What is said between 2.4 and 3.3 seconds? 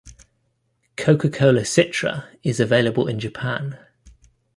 is available in